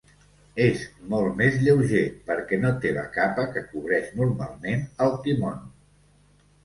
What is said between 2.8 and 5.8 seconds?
té la capa que cobreix normalment el quimono.